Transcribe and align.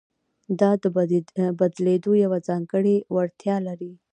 دا 0.59 0.71
د 0.81 0.83
بدلېدو 1.59 2.11
یوه 2.23 2.39
ځانګړې 2.47 2.95
وړتیا 3.15 3.55
لري. 3.67 3.91